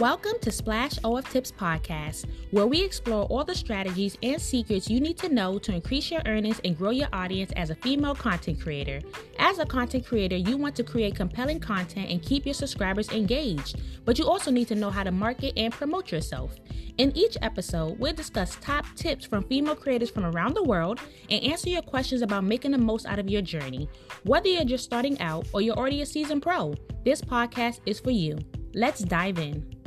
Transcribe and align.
Welcome 0.00 0.34
to 0.42 0.52
Splash 0.52 0.96
OF 1.02 1.28
Tips 1.28 1.50
Podcast, 1.50 2.26
where 2.52 2.68
we 2.68 2.84
explore 2.84 3.24
all 3.24 3.42
the 3.42 3.56
strategies 3.56 4.16
and 4.22 4.40
secrets 4.40 4.88
you 4.88 5.00
need 5.00 5.18
to 5.18 5.28
know 5.28 5.58
to 5.58 5.74
increase 5.74 6.08
your 6.08 6.22
earnings 6.24 6.60
and 6.64 6.78
grow 6.78 6.90
your 6.90 7.08
audience 7.12 7.50
as 7.56 7.70
a 7.70 7.74
female 7.74 8.14
content 8.14 8.60
creator. 8.60 9.00
As 9.40 9.58
a 9.58 9.66
content 9.66 10.06
creator, 10.06 10.36
you 10.36 10.56
want 10.56 10.76
to 10.76 10.84
create 10.84 11.16
compelling 11.16 11.58
content 11.58 12.10
and 12.10 12.22
keep 12.22 12.44
your 12.44 12.54
subscribers 12.54 13.08
engaged, 13.08 13.80
but 14.04 14.20
you 14.20 14.28
also 14.28 14.52
need 14.52 14.68
to 14.68 14.76
know 14.76 14.88
how 14.88 15.02
to 15.02 15.10
market 15.10 15.54
and 15.56 15.72
promote 15.72 16.12
yourself. 16.12 16.54
In 16.98 17.10
each 17.16 17.36
episode, 17.42 17.98
we'll 17.98 18.12
discuss 18.12 18.56
top 18.60 18.84
tips 18.94 19.24
from 19.24 19.48
female 19.48 19.74
creators 19.74 20.10
from 20.10 20.26
around 20.26 20.54
the 20.54 20.62
world 20.62 21.00
and 21.28 21.42
answer 21.42 21.70
your 21.70 21.82
questions 21.82 22.22
about 22.22 22.44
making 22.44 22.70
the 22.70 22.78
most 22.78 23.04
out 23.06 23.18
of 23.18 23.28
your 23.28 23.42
journey. 23.42 23.88
Whether 24.22 24.48
you're 24.48 24.64
just 24.64 24.84
starting 24.84 25.20
out 25.20 25.48
or 25.52 25.60
you're 25.60 25.76
already 25.76 26.02
a 26.02 26.06
seasoned 26.06 26.42
pro, 26.42 26.76
this 27.04 27.20
podcast 27.20 27.80
is 27.84 27.98
for 27.98 28.12
you. 28.12 28.38
Let's 28.74 29.00
dive 29.00 29.40
in. 29.40 29.77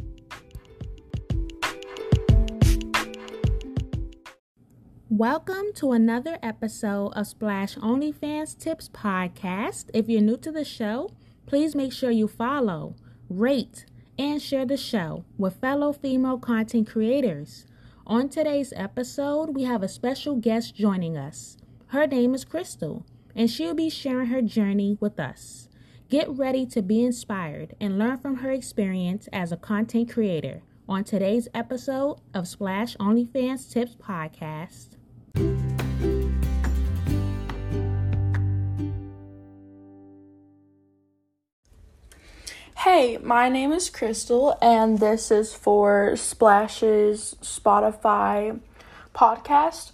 Welcome 5.14 5.74
to 5.76 5.92
another 5.92 6.40
episode 6.42 7.10
of 7.18 7.28
Splash 7.28 7.76
OnlyFans 7.76 8.58
Tips 8.58 8.88
Podcast. 8.88 9.90
If 9.94 10.08
you're 10.08 10.22
new 10.22 10.38
to 10.38 10.54
the 10.54 10.64
show, 10.64 11.10
please 11.46 11.76
make 11.76 11.92
sure 11.92 12.12
you 12.12 12.30
follow, 12.30 12.96
rate, 13.30 13.84
and 14.18 14.42
share 14.42 14.66
the 14.66 14.78
show 14.78 15.26
with 15.38 15.60
fellow 15.60 15.92
female 15.92 16.38
content 16.38 16.90
creators. 16.90 17.66
On 18.08 18.30
today's 18.30 18.72
episode, 18.78 19.54
we 19.54 19.64
have 19.64 19.84
a 19.84 19.90
special 19.90 20.38
guest 20.38 20.76
joining 20.76 21.18
us. 21.18 21.58
Her 21.88 22.08
name 22.08 22.34
is 22.34 22.46
Crystal, 22.46 23.06
and 23.36 23.52
she'll 23.52 23.74
be 23.74 23.90
sharing 23.90 24.28
her 24.28 24.42
journey 24.42 24.98
with 25.02 25.20
us. 25.20 25.68
Get 26.08 26.30
ready 26.30 26.66
to 26.68 26.82
be 26.82 27.04
inspired 27.04 27.76
and 27.82 28.00
learn 28.00 28.20
from 28.20 28.38
her 28.38 28.52
experience 28.52 29.28
as 29.34 29.52
a 29.52 29.58
content 29.58 30.10
creator 30.10 30.62
on 30.88 31.04
today's 31.04 31.50
episode 31.54 32.22
of 32.34 32.48
Splash 32.48 32.96
OnlyFans 32.96 33.70
Tips 33.70 33.98
Podcast. 33.98 34.92
Hey, 42.84 43.20
my 43.22 43.48
name 43.48 43.72
is 43.74 43.92
Crystal, 43.92 44.58
and 44.60 44.98
this 44.98 45.30
is 45.30 45.54
for 45.54 46.16
Splash's 46.16 47.36
Spotify 47.40 48.60
podcast. 49.14 49.92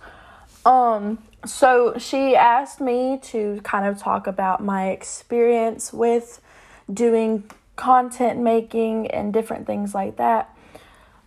Um, 0.66 1.18
so 1.46 1.98
she 1.98 2.34
asked 2.34 2.80
me 2.80 3.20
to 3.24 3.60
kind 3.66 3.86
of 3.86 4.00
talk 4.00 4.26
about 4.26 4.64
my 4.64 4.92
experience 4.92 5.92
with 5.92 6.40
doing 6.92 7.52
content 7.76 8.40
making 8.40 9.08
and 9.08 9.34
different 9.34 9.68
things 9.68 9.94
like 9.94 10.16
that. 10.16 10.56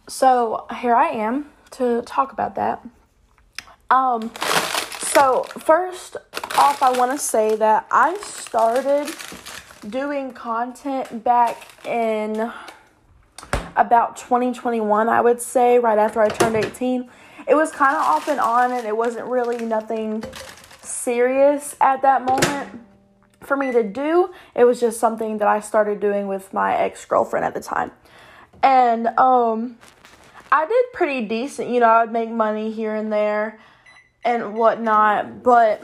So 0.08 0.64
here 0.80 0.94
I 0.94 1.08
am 1.08 1.50
to 1.72 2.00
talk 2.06 2.32
about 2.32 2.54
that. 2.54 2.82
Um, 3.90 4.30
so 5.00 5.42
first 5.58 6.16
off, 6.56 6.80
I 6.80 6.96
want 6.96 7.10
to 7.10 7.18
say 7.18 7.56
that 7.56 7.88
I 7.90 8.16
started 8.18 9.12
doing 9.88 10.32
content 10.32 11.24
back 11.24 11.66
in 11.84 12.52
about 13.74 14.16
2021, 14.16 15.08
I 15.08 15.20
would 15.20 15.40
say, 15.40 15.80
right 15.80 15.98
after 15.98 16.20
I 16.20 16.28
turned 16.28 16.54
18. 16.54 17.10
It 17.48 17.54
was 17.56 17.72
kind 17.72 17.96
of 17.96 18.02
off 18.02 18.28
and 18.28 18.38
on, 18.38 18.70
and 18.70 18.86
it 18.86 18.96
wasn't 18.96 19.26
really 19.26 19.64
nothing 19.64 20.22
serious 20.82 21.74
at 21.80 22.02
that 22.02 22.24
moment 22.24 22.80
for 23.40 23.56
me 23.56 23.72
to 23.72 23.82
do. 23.82 24.30
It 24.54 24.64
was 24.64 24.78
just 24.78 25.00
something 25.00 25.38
that 25.38 25.48
I 25.48 25.58
started 25.58 25.98
doing 25.98 26.28
with 26.28 26.52
my 26.52 26.76
ex 26.76 27.04
girlfriend 27.04 27.44
at 27.44 27.54
the 27.54 27.60
time. 27.60 27.90
And 28.62 29.08
um, 29.18 29.78
I 30.52 30.66
did 30.66 30.84
pretty 30.92 31.26
decent. 31.26 31.70
You 31.70 31.80
know, 31.80 31.86
I 31.86 32.04
would 32.04 32.12
make 32.12 32.30
money 32.30 32.70
here 32.70 32.94
and 32.94 33.12
there 33.12 33.58
and 34.24 34.54
whatnot, 34.54 35.42
but 35.42 35.82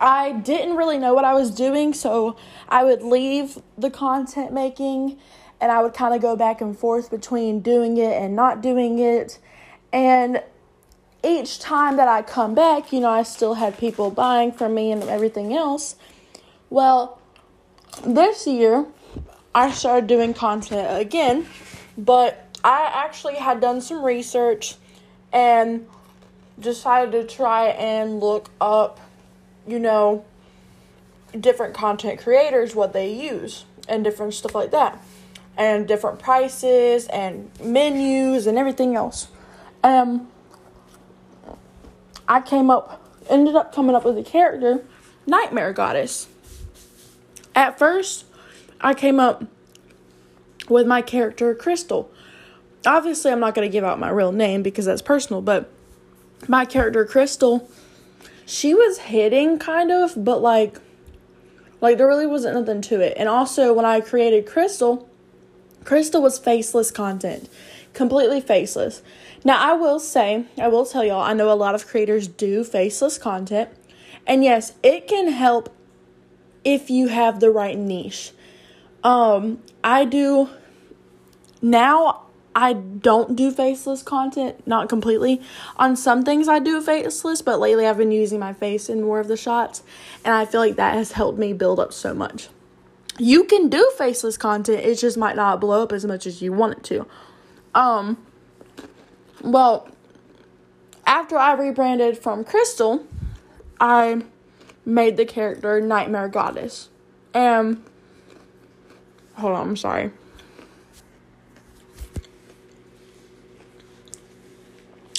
I 0.00 0.32
didn't 0.32 0.76
really 0.76 0.98
know 0.98 1.14
what 1.14 1.24
I 1.24 1.34
was 1.34 1.50
doing, 1.50 1.94
so 1.94 2.36
I 2.68 2.84
would 2.84 3.02
leave 3.02 3.58
the 3.76 3.90
content 3.90 4.52
making 4.52 5.18
and 5.60 5.70
I 5.72 5.82
would 5.82 5.94
kind 5.94 6.14
of 6.14 6.20
go 6.20 6.36
back 6.36 6.60
and 6.60 6.76
forth 6.76 7.10
between 7.10 7.60
doing 7.60 7.96
it 7.96 8.12
and 8.20 8.34
not 8.36 8.60
doing 8.60 8.98
it. 8.98 9.38
And 9.92 10.42
each 11.22 11.58
time 11.58 11.96
that 11.96 12.08
I 12.08 12.22
come 12.22 12.54
back, 12.54 12.92
you 12.92 13.00
know, 13.00 13.08
I 13.08 13.22
still 13.22 13.54
had 13.54 13.78
people 13.78 14.10
buying 14.10 14.52
from 14.52 14.74
me 14.74 14.92
and 14.92 15.02
everything 15.04 15.54
else. 15.54 15.96
Well, 16.68 17.20
this 18.04 18.46
year 18.46 18.86
I 19.54 19.70
started 19.70 20.06
doing 20.06 20.34
content 20.34 21.00
again, 21.00 21.46
but 21.96 22.58
I 22.62 22.90
actually 22.92 23.36
had 23.36 23.60
done 23.60 23.80
some 23.80 24.02
research 24.02 24.74
and 25.32 25.86
decided 26.58 27.12
to 27.12 27.34
try 27.34 27.66
and 27.66 28.20
look 28.20 28.50
up, 28.60 29.00
you 29.66 29.78
know, 29.78 30.24
different 31.38 31.74
content 31.74 32.20
creators, 32.20 32.74
what 32.74 32.92
they 32.92 33.12
use, 33.12 33.64
and 33.88 34.04
different 34.04 34.34
stuff 34.34 34.54
like 34.54 34.70
that, 34.70 35.02
and 35.56 35.88
different 35.88 36.18
prices 36.18 37.06
and 37.08 37.50
menus 37.62 38.46
and 38.46 38.56
everything 38.56 38.96
else. 38.96 39.28
Um, 39.82 40.28
I 42.28 42.40
came 42.40 42.70
up, 42.70 43.02
ended 43.28 43.54
up 43.54 43.74
coming 43.74 43.94
up 43.94 44.04
with 44.04 44.16
a 44.16 44.22
character, 44.22 44.84
Nightmare 45.26 45.72
Goddess. 45.72 46.28
At 47.54 47.78
first, 47.78 48.24
I 48.80 48.94
came 48.94 49.20
up 49.20 49.44
with 50.68 50.86
my 50.86 51.02
character, 51.02 51.54
Crystal. 51.54 52.10
Obviously, 52.86 53.30
I'm 53.30 53.40
not 53.40 53.54
going 53.54 53.68
to 53.68 53.72
give 53.72 53.84
out 53.84 53.98
my 53.98 54.10
real 54.10 54.32
name 54.32 54.62
because 54.62 54.84
that's 54.84 55.02
personal, 55.02 55.40
but 55.42 55.70
my 56.48 56.64
character, 56.64 57.04
Crystal, 57.04 57.68
she 58.46 58.74
was 58.74 58.98
hitting 58.98 59.58
kind 59.58 59.90
of, 59.90 60.12
but 60.16 60.42
like 60.42 60.78
like 61.80 61.98
there 61.98 62.06
really 62.06 62.26
wasn't 62.26 62.54
nothing 62.54 62.80
to 62.80 63.00
it. 63.00 63.14
And 63.18 63.28
also 63.28 63.72
when 63.72 63.84
I 63.84 64.00
created 64.00 64.46
Crystal, 64.46 65.08
Crystal 65.84 66.22
was 66.22 66.38
faceless 66.38 66.90
content. 66.90 67.48
Completely 67.92 68.40
faceless. 68.40 69.02
Now 69.44 69.58
I 69.58 69.74
will 69.74 70.00
say, 70.00 70.46
I 70.58 70.68
will 70.68 70.86
tell 70.86 71.04
y'all, 71.04 71.20
I 71.20 71.34
know 71.34 71.52
a 71.52 71.54
lot 71.54 71.74
of 71.74 71.86
creators 71.86 72.26
do 72.26 72.64
faceless 72.64 73.18
content. 73.18 73.68
And 74.26 74.42
yes, 74.42 74.72
it 74.82 75.06
can 75.06 75.28
help 75.28 75.74
if 76.64 76.88
you 76.88 77.08
have 77.08 77.40
the 77.40 77.50
right 77.50 77.76
niche. 77.76 78.32
Um, 79.02 79.62
I 79.82 80.06
do 80.06 80.48
now 81.60 82.23
I 82.54 82.72
don't 82.74 83.34
do 83.34 83.50
faceless 83.50 84.02
content, 84.02 84.66
not 84.66 84.88
completely. 84.88 85.42
On 85.76 85.96
some 85.96 86.24
things 86.24 86.46
I 86.48 86.60
do 86.60 86.80
faceless, 86.80 87.42
but 87.42 87.58
lately 87.58 87.86
I've 87.86 87.98
been 87.98 88.12
using 88.12 88.38
my 88.38 88.52
face 88.52 88.88
in 88.88 89.02
more 89.02 89.20
of 89.20 89.28
the 89.28 89.36
shots, 89.36 89.82
and 90.24 90.34
I 90.34 90.44
feel 90.44 90.60
like 90.60 90.76
that 90.76 90.94
has 90.94 91.12
helped 91.12 91.38
me 91.38 91.52
build 91.52 91.80
up 91.80 91.92
so 91.92 92.14
much. 92.14 92.48
You 93.18 93.44
can 93.44 93.68
do 93.68 93.90
faceless 93.98 94.36
content, 94.36 94.84
it 94.84 94.98
just 94.98 95.16
might 95.16 95.36
not 95.36 95.60
blow 95.60 95.82
up 95.82 95.92
as 95.92 96.04
much 96.04 96.26
as 96.26 96.42
you 96.42 96.52
want 96.52 96.78
it 96.78 96.84
to. 96.84 97.06
Um 97.74 98.18
well, 99.42 99.88
after 101.06 101.36
I 101.36 101.52
rebranded 101.52 102.16
from 102.16 102.44
Crystal, 102.44 103.04
I 103.78 104.22
made 104.86 105.16
the 105.16 105.26
character 105.26 105.80
Nightmare 105.80 106.28
Goddess. 106.28 106.88
And 107.34 107.82
hold 109.34 109.52
on, 109.52 109.68
I'm 109.68 109.76
sorry. 109.76 110.12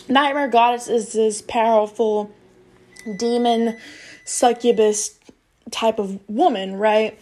Nightmare 0.07 0.47
Goddess 0.47 0.87
is 0.87 1.13
this 1.13 1.41
powerful 1.41 2.31
demon 3.17 3.77
succubus 4.23 5.19
type 5.71 5.99
of 5.99 6.19
woman, 6.29 6.75
right? 6.75 7.19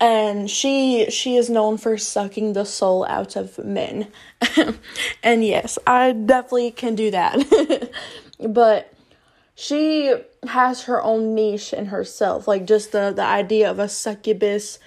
And 0.00 0.50
she 0.50 1.10
she 1.10 1.36
is 1.36 1.50
known 1.50 1.78
for 1.78 1.96
sucking 1.98 2.52
the 2.52 2.64
soul 2.64 3.04
out 3.06 3.34
of 3.34 3.58
men. 3.58 4.08
and 5.22 5.44
yes, 5.44 5.78
I 5.86 6.12
definitely 6.12 6.70
can 6.70 6.94
do 6.94 7.10
that. 7.10 7.90
but 8.48 8.92
she 9.54 10.14
has 10.46 10.82
her 10.82 11.02
own 11.02 11.34
niche 11.34 11.72
in 11.72 11.86
herself, 11.86 12.46
like 12.46 12.66
just 12.66 12.92
the 12.92 13.12
the 13.14 13.24
idea 13.24 13.70
of 13.70 13.78
a 13.78 13.88
succubus 13.88 14.78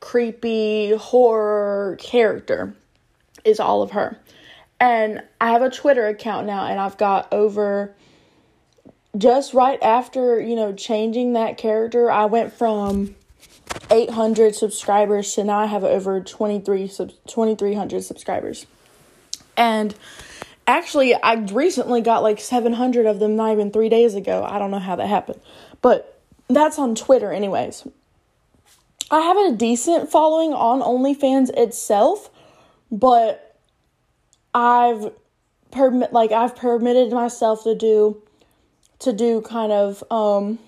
creepy 0.00 0.94
horror 0.96 1.96
character 2.00 2.74
is 3.44 3.60
all 3.60 3.82
of 3.82 3.92
her. 3.92 4.18
And 4.78 5.22
I 5.40 5.52
have 5.52 5.62
a 5.62 5.70
Twitter 5.70 6.06
account 6.06 6.46
now, 6.46 6.66
and 6.66 6.78
I've 6.78 6.98
got 6.98 7.32
over 7.32 7.94
just 9.16 9.54
right 9.54 9.82
after, 9.82 10.40
you 10.40 10.54
know, 10.54 10.72
changing 10.74 11.32
that 11.32 11.56
character, 11.56 12.10
I 12.10 12.26
went 12.26 12.52
from 12.52 13.14
800 13.90 14.54
subscribers 14.54 15.34
to 15.34 15.44
now 15.44 15.60
I 15.60 15.66
have 15.66 15.84
over 15.84 16.20
23 16.20 16.88
2300 16.88 18.02
subscribers. 18.02 18.66
And 19.56 19.94
actually, 20.66 21.14
I 21.14 21.34
recently 21.34 22.02
got 22.02 22.22
like 22.22 22.40
700 22.40 23.06
of 23.06 23.18
them 23.18 23.36
not 23.36 23.52
even 23.52 23.70
3 23.70 23.88
days 23.88 24.14
ago. 24.14 24.44
I 24.44 24.58
don't 24.58 24.70
know 24.70 24.78
how 24.78 24.96
that 24.96 25.08
happened. 25.08 25.40
But 25.80 26.20
that's 26.48 26.78
on 26.78 26.94
Twitter 26.94 27.32
anyways. 27.32 27.86
I 29.10 29.20
have 29.20 29.36
a 29.36 29.56
decent 29.56 30.10
following 30.10 30.52
on 30.52 30.80
OnlyFans 30.80 31.50
itself, 31.56 32.28
but 32.90 33.45
I've 34.56 35.12
permit 35.70 36.14
like 36.14 36.32
I've 36.32 36.56
permitted 36.56 37.12
myself 37.12 37.64
to 37.64 37.74
do 37.74 38.22
to 39.00 39.12
do 39.12 39.42
kind 39.42 39.70
of 39.70 40.02
um 40.10 40.58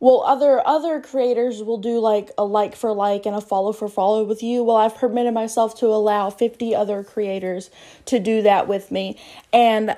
well 0.00 0.22
other 0.22 0.66
other 0.66 1.02
creators 1.02 1.62
will 1.62 1.76
do 1.76 1.98
like 1.98 2.30
a 2.38 2.44
like 2.46 2.74
for 2.74 2.94
like 2.94 3.26
and 3.26 3.36
a 3.36 3.42
follow 3.42 3.74
for 3.74 3.88
follow 3.88 4.24
with 4.24 4.42
you. 4.42 4.64
Well 4.64 4.76
i've 4.76 4.96
permitted 4.96 5.34
myself 5.34 5.78
to 5.80 5.86
allow 5.88 6.30
50 6.30 6.74
other 6.74 7.04
creators 7.04 7.70
to 8.06 8.18
do 8.18 8.40
that 8.40 8.66
with 8.66 8.90
me. 8.90 9.20
And 9.52 9.94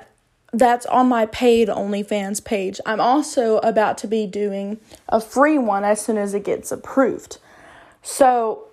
that's 0.51 0.85
on 0.87 1.07
my 1.07 1.25
paid 1.27 1.69
onlyfans 1.69 2.43
page. 2.43 2.81
I'm 2.85 2.99
also 2.99 3.59
about 3.59 3.97
to 3.99 4.07
be 4.07 4.27
doing 4.27 4.81
a 5.07 5.21
free 5.21 5.57
one 5.57 5.85
as 5.85 6.03
soon 6.03 6.17
as 6.17 6.33
it 6.33 6.43
gets 6.43 6.73
approved. 6.73 7.37
So 8.03 8.65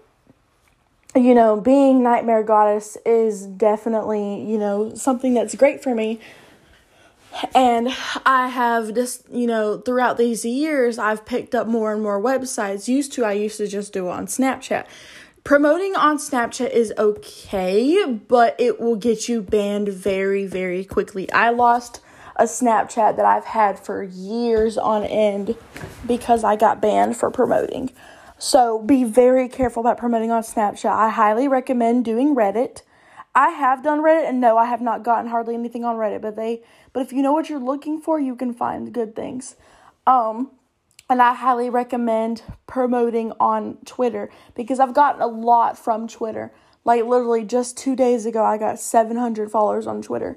you 1.14 1.34
know 1.34 1.60
being 1.60 2.02
nightmare 2.02 2.42
goddess 2.42 2.96
is 3.04 3.46
definitely 3.46 4.42
you 4.50 4.58
know 4.58 4.94
something 4.94 5.34
that's 5.34 5.54
great 5.54 5.82
for 5.82 5.94
me 5.94 6.20
and 7.54 7.88
I 8.26 8.48
have 8.48 8.94
just, 8.94 9.28
you 9.30 9.46
know, 9.46 9.78
throughout 9.78 10.18
these 10.18 10.44
years, 10.44 10.98
I've 10.98 11.24
picked 11.24 11.54
up 11.54 11.66
more 11.66 11.92
and 11.92 12.02
more 12.02 12.20
websites. 12.20 12.88
Used 12.88 13.12
to, 13.14 13.24
I 13.24 13.32
used 13.32 13.56
to 13.58 13.66
just 13.66 13.92
do 13.92 14.08
it 14.08 14.10
on 14.10 14.26
Snapchat. 14.26 14.86
Promoting 15.44 15.96
on 15.96 16.18
Snapchat 16.18 16.70
is 16.70 16.92
okay, 16.96 18.04
but 18.06 18.54
it 18.60 18.80
will 18.80 18.96
get 18.96 19.28
you 19.28 19.42
banned 19.42 19.88
very, 19.88 20.46
very 20.46 20.84
quickly. 20.84 21.30
I 21.32 21.50
lost 21.50 22.00
a 22.36 22.44
Snapchat 22.44 23.16
that 23.16 23.24
I've 23.24 23.44
had 23.44 23.78
for 23.78 24.02
years 24.02 24.78
on 24.78 25.04
end 25.04 25.56
because 26.06 26.44
I 26.44 26.56
got 26.56 26.80
banned 26.80 27.16
for 27.16 27.30
promoting. 27.30 27.90
So 28.42 28.80
be 28.80 29.04
very 29.04 29.48
careful 29.48 29.82
about 29.82 29.98
promoting 29.98 30.32
on 30.32 30.42
Snapchat. 30.42 30.90
I 30.90 31.10
highly 31.10 31.46
recommend 31.46 32.04
doing 32.04 32.34
Reddit. 32.34 32.82
I 33.36 33.50
have 33.50 33.84
done 33.84 34.00
Reddit 34.02 34.28
and 34.28 34.40
no, 34.40 34.58
I 34.58 34.64
have 34.64 34.80
not 34.80 35.04
gotten 35.04 35.30
hardly 35.30 35.54
anything 35.54 35.84
on 35.84 35.94
Reddit, 35.94 36.22
but 36.22 36.34
they 36.34 36.64
but 36.92 37.02
if 37.02 37.12
you 37.12 37.22
know 37.22 37.32
what 37.32 37.48
you're 37.48 37.60
looking 37.60 38.00
for, 38.00 38.18
you 38.18 38.34
can 38.34 38.52
find 38.52 38.92
good 38.92 39.14
things. 39.14 39.54
Um 40.08 40.50
and 41.08 41.22
I 41.22 41.34
highly 41.34 41.70
recommend 41.70 42.42
promoting 42.66 43.30
on 43.38 43.78
Twitter 43.84 44.28
because 44.56 44.80
I've 44.80 44.92
gotten 44.92 45.22
a 45.22 45.28
lot 45.28 45.78
from 45.78 46.08
Twitter. 46.08 46.52
Like 46.84 47.04
literally 47.04 47.44
just 47.44 47.78
2 47.78 47.94
days 47.94 48.26
ago 48.26 48.42
I 48.42 48.58
got 48.58 48.80
700 48.80 49.52
followers 49.52 49.86
on 49.86 50.02
Twitter. 50.02 50.36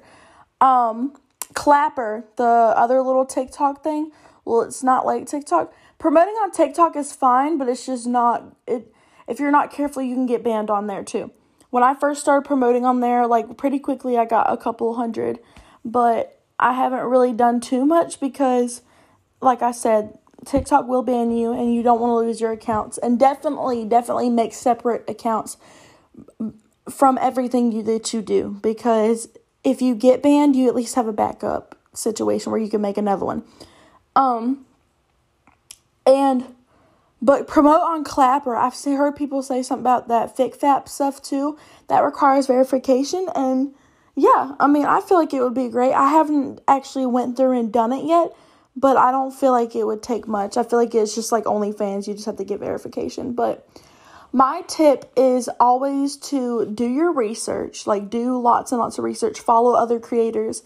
Um 0.60 1.16
Clapper, 1.54 2.24
the 2.36 2.44
other 2.44 3.02
little 3.02 3.26
TikTok 3.26 3.82
thing, 3.82 4.12
well 4.46 4.62
it's 4.62 4.82
not 4.82 5.04
like 5.04 5.26
TikTok. 5.26 5.74
Promoting 5.98 6.34
on 6.34 6.50
TikTok 6.50 6.96
is 6.96 7.12
fine, 7.12 7.58
but 7.58 7.68
it's 7.68 7.84
just 7.84 8.06
not 8.06 8.56
it 8.66 8.90
if 9.28 9.38
you're 9.38 9.50
not 9.50 9.70
careful 9.70 10.00
you 10.00 10.14
can 10.14 10.24
get 10.24 10.42
banned 10.42 10.70
on 10.70 10.86
there 10.86 11.04
too 11.04 11.30
when 11.70 11.82
I 11.82 11.94
first 11.94 12.20
started 12.20 12.46
promoting 12.46 12.84
on 12.84 13.00
there, 13.00 13.26
like 13.26 13.56
pretty 13.56 13.78
quickly 13.78 14.16
I 14.16 14.24
got 14.24 14.50
a 14.50 14.56
couple 14.56 14.94
hundred, 14.94 15.40
but 15.84 16.40
I 16.58 16.72
haven't 16.72 17.04
really 17.04 17.32
done 17.32 17.60
too 17.60 17.84
much 17.84 18.18
because, 18.20 18.82
like 19.42 19.60
I 19.60 19.72
said, 19.72 20.18
TikTok 20.44 20.86
will 20.86 21.02
ban 21.02 21.30
you 21.30 21.52
and 21.52 21.74
you 21.74 21.82
don't 21.82 22.00
want 22.00 22.12
to 22.12 22.26
lose 22.26 22.40
your 22.40 22.52
accounts. 22.52 22.98
And 22.98 23.18
definitely, 23.18 23.84
definitely 23.84 24.30
make 24.30 24.54
separate 24.54 25.04
accounts 25.08 25.56
from 26.88 27.18
everything 27.20 27.72
you, 27.72 27.82
that 27.82 28.12
you 28.14 28.22
do 28.22 28.58
because 28.62 29.28
if 29.64 29.82
you 29.82 29.94
get 29.94 30.22
banned, 30.22 30.56
you 30.56 30.68
at 30.68 30.74
least 30.74 30.94
have 30.94 31.08
a 31.08 31.12
backup 31.12 31.76
situation 31.92 32.52
where 32.52 32.60
you 32.60 32.70
can 32.70 32.80
make 32.80 32.96
another 32.96 33.26
one. 33.26 33.42
Um, 34.16 34.66
and 36.04 36.44
but 37.22 37.46
promote 37.46 37.80
on 37.80 38.04
Clapper. 38.04 38.56
I've 38.56 38.74
heard 38.84 39.16
people 39.16 39.42
say 39.42 39.62
something 39.62 39.82
about 39.82 40.08
that 40.08 40.36
FikFap 40.36 40.88
stuff 40.88 41.22
too. 41.22 41.58
That 41.88 42.00
requires 42.00 42.46
verification, 42.46 43.28
and 43.34 43.74
yeah, 44.16 44.54
I 44.58 44.66
mean, 44.66 44.86
I 44.86 45.00
feel 45.00 45.18
like 45.18 45.34
it 45.34 45.42
would 45.42 45.54
be 45.54 45.68
great. 45.68 45.92
I 45.92 46.08
haven't 46.08 46.60
actually 46.66 47.06
went 47.06 47.36
through 47.36 47.58
and 47.58 47.72
done 47.72 47.92
it 47.92 48.04
yet, 48.04 48.32
but 48.74 48.96
I 48.96 49.10
don't 49.10 49.32
feel 49.32 49.52
like 49.52 49.76
it 49.76 49.84
would 49.84 50.02
take 50.02 50.26
much. 50.26 50.56
I 50.56 50.62
feel 50.62 50.78
like 50.78 50.94
it's 50.94 51.14
just 51.14 51.32
like 51.32 51.44
OnlyFans. 51.44 52.06
You 52.06 52.14
just 52.14 52.26
have 52.26 52.36
to 52.36 52.44
get 52.44 52.60
verification. 52.60 53.32
But 53.32 53.68
my 54.32 54.62
tip 54.68 55.10
is 55.16 55.48
always 55.60 56.16
to 56.16 56.66
do 56.66 56.86
your 56.86 57.12
research, 57.12 57.86
like 57.86 58.08
do 58.10 58.40
lots 58.40 58.72
and 58.72 58.80
lots 58.80 58.98
of 58.98 59.04
research, 59.04 59.40
follow 59.40 59.74
other 59.74 60.00
creators, 60.00 60.62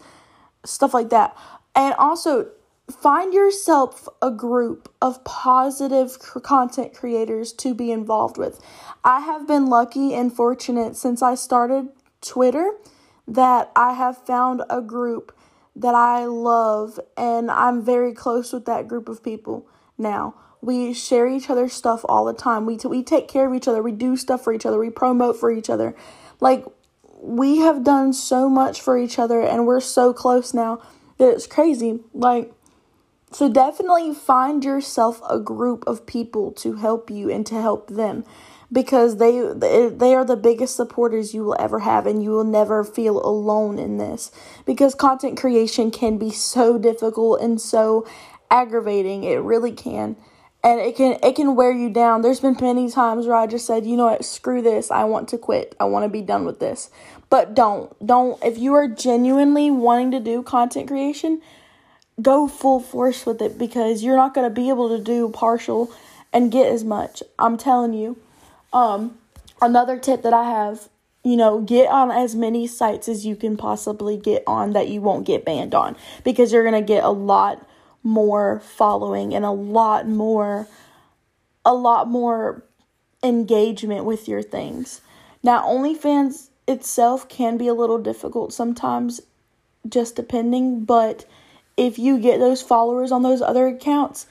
stuff 0.65 0.93
like 0.93 1.09
that, 1.09 1.35
and 1.75 1.93
also 1.95 2.49
find 2.89 3.33
yourself 3.33 4.07
a 4.21 4.31
group 4.31 4.93
of 5.01 5.23
positive 5.23 6.19
content 6.19 6.93
creators 6.93 7.53
to 7.53 7.73
be 7.73 7.91
involved 7.91 8.37
with. 8.37 8.59
I 9.03 9.21
have 9.21 9.47
been 9.47 9.67
lucky 9.67 10.13
and 10.13 10.31
fortunate 10.31 10.95
since 10.95 11.21
I 11.21 11.35
started 11.35 11.89
Twitter 12.21 12.71
that 13.27 13.71
I 13.75 13.93
have 13.93 14.25
found 14.25 14.61
a 14.69 14.81
group 14.81 15.35
that 15.75 15.95
I 15.95 16.25
love 16.25 16.99
and 17.15 17.49
I'm 17.49 17.83
very 17.83 18.13
close 18.13 18.51
with 18.51 18.65
that 18.65 18.87
group 18.87 19.07
of 19.07 19.23
people 19.23 19.67
now. 19.97 20.35
We 20.61 20.93
share 20.93 21.27
each 21.27 21.49
other's 21.49 21.73
stuff 21.73 22.05
all 22.07 22.25
the 22.25 22.33
time. 22.33 22.65
We 22.65 22.77
t- 22.77 22.87
we 22.87 23.03
take 23.03 23.27
care 23.27 23.47
of 23.47 23.55
each 23.55 23.67
other. 23.67 23.81
We 23.81 23.93
do 23.93 24.15
stuff 24.15 24.43
for 24.43 24.53
each 24.53 24.65
other. 24.65 24.77
We 24.77 24.91
promote 24.91 25.39
for 25.39 25.51
each 25.51 25.69
other. 25.69 25.95
Like 26.39 26.65
we 27.19 27.59
have 27.59 27.83
done 27.83 28.13
so 28.13 28.47
much 28.49 28.81
for 28.81 28.97
each 28.97 29.17
other 29.17 29.41
and 29.41 29.65
we're 29.65 29.79
so 29.79 30.13
close 30.13 30.53
now 30.53 30.81
that 31.17 31.29
it's 31.29 31.47
crazy. 31.47 32.01
Like 32.13 32.53
so 33.31 33.51
definitely 33.51 34.13
find 34.13 34.63
yourself 34.63 35.21
a 35.29 35.39
group 35.39 35.83
of 35.87 36.05
people 36.05 36.51
to 36.53 36.75
help 36.75 37.09
you 37.09 37.29
and 37.29 37.45
to 37.47 37.61
help 37.61 37.89
them 37.89 38.25
because 38.71 39.17
they 39.17 39.41
they 39.53 40.15
are 40.15 40.25
the 40.25 40.37
biggest 40.37 40.75
supporters 40.75 41.33
you 41.33 41.43
will 41.43 41.55
ever 41.59 41.79
have 41.79 42.07
and 42.07 42.23
you 42.23 42.29
will 42.29 42.43
never 42.43 42.83
feel 42.83 43.23
alone 43.25 43.77
in 43.77 43.97
this 43.97 44.31
because 44.65 44.95
content 44.95 45.37
creation 45.37 45.91
can 45.91 46.17
be 46.17 46.31
so 46.31 46.77
difficult 46.77 47.41
and 47.41 47.59
so 47.59 48.07
aggravating. 48.49 49.23
It 49.23 49.41
really 49.41 49.71
can. 49.71 50.15
And 50.63 50.79
it 50.79 50.95
can 50.95 51.17
it 51.23 51.35
can 51.35 51.55
wear 51.55 51.71
you 51.71 51.89
down. 51.89 52.21
There's 52.21 52.39
been 52.39 52.55
many 52.61 52.89
times 52.91 53.25
where 53.25 53.35
i 53.35 53.47
just 53.47 53.65
said 53.65 53.85
you 53.85 53.97
know 53.97 54.05
what? 54.05 54.23
Screw 54.23 54.61
this. 54.61 54.91
I 54.91 55.05
want 55.05 55.27
to 55.29 55.37
quit. 55.37 55.75
I 55.79 55.85
want 55.85 56.03
to 56.03 56.09
be 56.09 56.21
done 56.21 56.45
with 56.45 56.59
this. 56.59 56.91
But 57.29 57.55
don't 57.55 57.93
don't 58.05 58.41
if 58.43 58.59
you 58.59 58.75
are 58.75 58.87
genuinely 58.87 59.71
wanting 59.71 60.11
to 60.11 60.19
do 60.19 60.43
content 60.43 60.87
creation 60.87 61.41
go 62.19 62.47
full 62.47 62.79
force 62.79 63.25
with 63.25 63.41
it 63.41 63.57
because 63.57 64.03
you're 64.03 64.17
not 64.17 64.33
going 64.33 64.47
to 64.47 64.53
be 64.53 64.69
able 64.69 64.89
to 64.89 65.03
do 65.03 65.29
partial 65.29 65.91
and 66.33 66.51
get 66.51 66.71
as 66.71 66.83
much. 66.83 67.21
I'm 67.37 67.57
telling 67.57 67.93
you. 67.93 68.17
Um, 68.73 69.17
another 69.61 69.97
tip 69.97 70.23
that 70.23 70.33
I 70.33 70.49
have, 70.49 70.89
you 71.23 71.37
know, 71.37 71.61
get 71.61 71.87
on 71.89 72.09
as 72.09 72.35
many 72.35 72.67
sites 72.67 73.07
as 73.07 73.25
you 73.25 73.35
can 73.35 73.57
possibly 73.57 74.17
get 74.17 74.43
on 74.47 74.73
that 74.73 74.87
you 74.87 75.01
won't 75.01 75.27
get 75.27 75.45
banned 75.45 75.75
on 75.75 75.95
because 76.23 76.51
you're 76.51 76.63
going 76.63 76.81
to 76.81 76.85
get 76.85 77.03
a 77.03 77.09
lot 77.09 77.67
more 78.03 78.59
following 78.61 79.33
and 79.35 79.45
a 79.45 79.51
lot 79.51 80.07
more 80.07 80.67
a 81.63 81.73
lot 81.73 82.07
more 82.07 82.63
engagement 83.23 84.03
with 84.03 84.27
your 84.27 84.41
things. 84.41 85.01
Now, 85.43 85.61
OnlyFans 85.67 86.49
itself 86.67 87.29
can 87.29 87.57
be 87.57 87.67
a 87.67 87.73
little 87.75 87.99
difficult 87.99 88.51
sometimes 88.51 89.21
just 89.87 90.15
depending, 90.15 90.85
but 90.85 91.25
if 91.77 91.97
you 91.97 92.19
get 92.19 92.39
those 92.39 92.61
followers 92.61 93.11
on 93.11 93.23
those 93.23 93.41
other 93.41 93.67
accounts, 93.67 94.27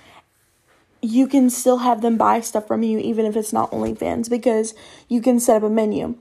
you 1.03 1.27
can 1.27 1.49
still 1.51 1.79
have 1.79 2.03
them 2.03 2.17
buy 2.17 2.41
stuff 2.41 2.67
from 2.67 2.83
you 2.83 2.99
even 2.99 3.25
if 3.25 3.37
it's 3.37 3.53
not 3.53 3.71
OnlyFans 3.71 4.29
because 4.29 4.75
you 5.09 5.21
can 5.21 5.41
set 5.41 5.57
up 5.57 5.63
a 5.63 5.71
menu. 5.71 6.17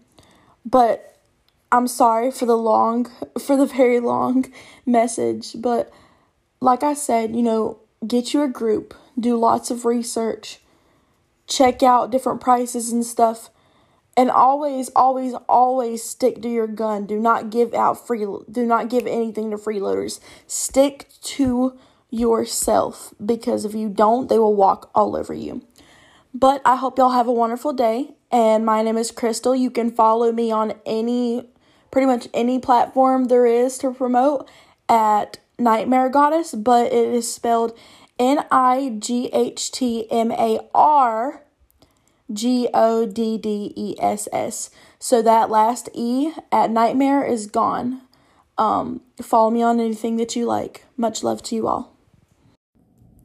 But 0.66 1.18
I'm 1.72 1.88
sorry 1.88 2.32
for 2.32 2.46
the 2.46 2.58
long 2.58 3.12
for 3.40 3.58
the 3.58 3.66
very 3.66 4.00
long 4.00 4.46
message, 4.86 5.56
but 5.60 5.92
like 6.62 6.84
I 6.84 6.94
said, 6.94 7.36
you 7.36 7.42
know, 7.42 7.80
get 8.06 8.34
you 8.34 8.42
a 8.42 8.48
group, 8.48 8.94
do 9.20 9.38
lots 9.38 9.72
of 9.72 9.86
research, 9.86 10.60
check 11.48 11.84
out 11.84 12.12
different 12.12 12.42
prices 12.42 12.92
and 12.92 13.06
stuff 13.06 13.50
and 14.20 14.30
always 14.30 14.90
always 14.98 15.34
always 15.48 16.04
stick 16.04 16.42
to 16.42 16.50
your 16.50 16.68
gun. 16.68 17.06
Do 17.06 17.18
not 17.18 17.50
give 17.50 17.74
out 17.74 18.06
free 18.06 18.26
do 18.52 18.66
not 18.66 18.90
give 18.90 19.08
anything 19.08 19.50
to 19.52 19.56
freeloaders. 19.56 20.20
Stick 20.46 21.08
to 21.22 21.80
yourself 22.10 23.14
because 23.26 23.64
if 23.64 23.74
you 23.74 23.88
don't 23.88 24.28
they 24.28 24.38
will 24.38 24.58
walk 24.58 24.92
all 24.94 25.16
over 25.16 25.34
you. 25.34 25.66
But 26.34 26.62
i 26.66 26.76
hope 26.76 26.98
y'all 26.98 27.12
have 27.12 27.30
a 27.30 27.32
wonderful 27.32 27.72
day 27.72 28.12
and 28.30 28.66
my 28.66 28.82
name 28.82 28.98
is 28.98 29.10
crystal. 29.10 29.56
You 29.56 29.72
can 29.72 29.90
follow 29.90 30.34
me 30.34 30.52
on 30.52 30.74
any 30.86 31.48
pretty 31.90 32.06
much 32.06 32.28
any 32.34 32.60
platform 32.60 33.26
there 33.26 33.46
is 33.46 33.78
to 33.78 33.94
promote 33.94 34.50
at 34.90 35.38
nightmare 35.58 36.10
goddess 36.10 36.54
but 36.54 36.88
it 36.88 37.08
is 37.08 37.32
spelled 37.32 37.72
n-i-g-h-t-m-a-r 38.20 39.00
G 41.32 41.49
O 42.74 43.06
D 43.06 43.38
D 43.38 43.74
E 43.76 43.96
S 44.00 44.28
S. 44.32 44.70
So 45.00 45.22
that 45.22 45.50
last 45.50 45.90
E 45.94 46.32
at 46.52 46.72
Nightmare 46.72 47.26
is 47.26 47.48
gone. 47.48 48.02
Um, 48.58 49.02
follow 49.22 49.50
me 49.50 49.62
on 49.62 49.80
anything 49.80 50.18
that 50.18 50.36
you 50.36 50.46
like. 50.46 50.86
Much 50.98 51.24
love 51.24 51.42
to 51.44 51.56
you 51.56 51.68
all. 51.68 51.96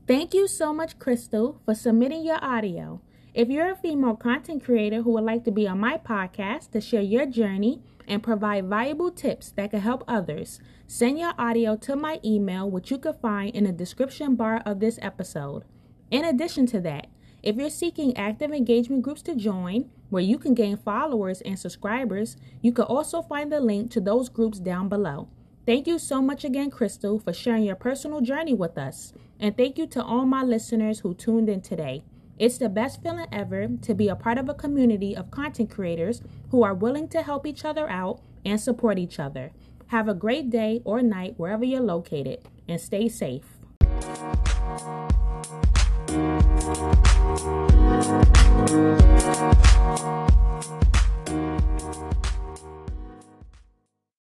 Thank 0.07 0.35
you 0.35 0.47
so 0.47 0.73
much, 0.73 0.99
Crystal, 0.99 1.61
for 1.65 1.75
submitting 1.75 2.25
your 2.25 2.43
audio. 2.45 3.01
If 3.33 3.49
you're 3.49 3.71
a 3.71 3.77
female 3.77 4.15
content 4.15 4.63
creator 4.65 5.03
who 5.03 5.13
would 5.13 5.25
like 5.25 5.45
to 5.45 5.51
be 5.51 5.67
on 5.67 5.81
my 5.81 5.99
podcast 5.99 6.71
to 6.71 6.81
share 6.81 7.03
your 7.03 7.27
journey, 7.27 7.83
and 8.07 8.23
provide 8.23 8.69
valuable 8.69 9.11
tips 9.11 9.51
that 9.53 9.71
can 9.71 9.81
help 9.81 10.05
others, 10.07 10.61
send 10.87 11.19
your 11.19 11.33
audio 11.39 11.77
to 11.77 11.97
my 11.97 12.21
email, 12.25 12.71
which 12.71 12.91
you 12.91 12.99
can 12.99 13.15
find 13.15 13.55
in 13.55 13.65
the 13.65 13.73
description 13.73 14.35
bar 14.35 14.63
of 14.67 14.81
this 14.81 14.99
episode. 15.03 15.65
In 16.11 16.25
addition 16.25 16.67
to 16.67 16.81
that, 16.81 17.07
if 17.45 17.57
you're 17.57 17.69
seeking 17.69 18.17
active 18.17 18.53
engagement 18.53 19.03
groups 19.03 19.21
to 19.21 19.35
join, 19.35 19.91
where 20.09 20.23
you 20.23 20.39
can 20.39 20.55
gain 20.55 20.79
followers 20.79 21.43
and 21.43 21.59
subscribers, 21.59 22.39
you 22.63 22.73
can 22.73 22.87
also 22.87 23.21
find 23.21 23.53
the 23.53 23.61
link 23.61 23.91
to 23.91 24.01
those 24.01 24.31
groups 24.31 24.59
down 24.59 24.89
below. 24.89 25.29
Thank 25.67 25.87
you 25.87 25.99
so 25.99 26.23
much 26.23 26.43
again, 26.43 26.71
Crystal, 26.71 27.19
for 27.19 27.35
sharing 27.35 27.65
your 27.65 27.77
personal 27.77 28.23
journey 28.23 28.55
with 28.55 28.79
us. 28.79 29.13
And 29.39 29.55
thank 29.55 29.77
you 29.77 29.87
to 29.89 30.03
all 30.03 30.25
my 30.25 30.43
listeners 30.43 31.01
who 31.01 31.13
tuned 31.13 31.51
in 31.51 31.61
today. 31.61 32.03
It's 32.39 32.57
the 32.57 32.71
best 32.71 33.03
feeling 33.03 33.27
ever 33.31 33.69
to 33.83 33.95
be 33.95 34.09
a 34.09 34.17
part 34.17 34.39
of 34.39 34.49
a 34.49 34.55
community 34.55 35.15
of 35.15 35.31
content 35.31 35.71
creators 35.71 36.23
who 36.51 36.63
are 36.63 36.75
willing 36.75 37.09
to 37.09 37.23
help 37.23 37.47
each 37.47 37.65
other 37.67 37.91
out 37.91 38.23
and 38.47 38.59
support 38.59 38.99
each 38.99 39.21
other. 39.21 39.53
Have 39.89 40.09
a 40.09 40.15
great 40.15 40.49
day 40.49 40.81
or 40.87 41.03
night 41.03 41.35
wherever 41.37 41.65
you're 41.65 41.83
located 41.83 42.49
and 42.67 42.81
stay 42.81 43.07
safe. 43.07 43.45
You. 48.05 50.04